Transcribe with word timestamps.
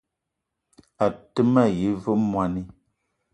A 1.03 1.05
te 1.33 1.41
ma 1.53 1.63
yi 1.77 1.87
ve 2.01 2.11
mwoani 2.27 2.61